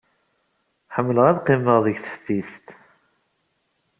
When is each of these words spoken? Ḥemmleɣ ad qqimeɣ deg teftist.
Ḥemmleɣ 0.95 1.25
ad 1.27 1.39
qqimeɣ 1.41 1.77
deg 1.85 1.97
teftist. 2.03 2.65